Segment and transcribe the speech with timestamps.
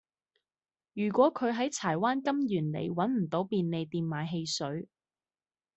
[0.93, 4.87] 如果佢喺柴灣金源里搵唔到便利店買汽水